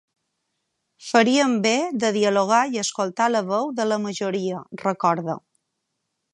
Farien 1.07 1.53
bé 1.65 1.73
de 2.05 2.09
dialogar 2.15 2.63
i 2.77 2.81
escoltar 2.85 3.29
la 3.35 3.45
veu 3.53 3.71
de 3.81 3.87
la 3.93 4.01
majoria, 4.09 4.67
recorda. 4.87 5.41